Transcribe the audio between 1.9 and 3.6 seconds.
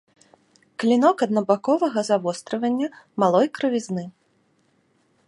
завострывання, малой